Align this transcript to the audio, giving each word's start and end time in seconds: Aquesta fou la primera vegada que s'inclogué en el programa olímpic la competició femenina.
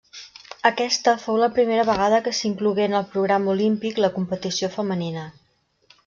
Aquesta 0.69 1.11
fou 1.25 1.35
la 1.41 1.49
primera 1.57 1.83
vegada 1.89 2.21
que 2.27 2.33
s'inclogué 2.37 2.87
en 2.91 2.95
el 2.99 3.05
programa 3.11 3.51
olímpic 3.53 3.99
la 4.05 4.09
competició 4.15 4.71
femenina. 4.77 5.27